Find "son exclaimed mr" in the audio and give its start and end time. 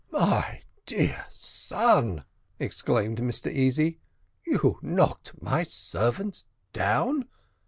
1.29-3.51